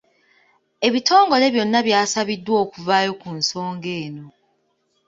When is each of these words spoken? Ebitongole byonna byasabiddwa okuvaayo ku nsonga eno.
Ebitongole 0.87 1.45
byonna 1.53 1.79
byasabiddwa 1.87 2.55
okuvaayo 2.63 3.11
ku 3.21 3.29
nsonga 3.39 3.89
eno. 4.03 4.25